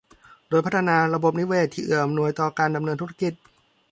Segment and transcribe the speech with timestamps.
[0.49, 3.33] โดยพัฒนาระบบนิเวศที่เอื้ออำนวยต่อการดำเนินธุรกิจ